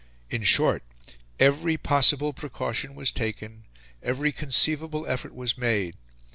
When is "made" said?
5.59-5.95